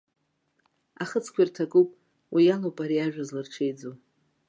[1.03, 1.89] Ахыцқәа ирҭакуп,
[2.33, 3.95] уи алоуп ари ажәа зларҽеиӡоу.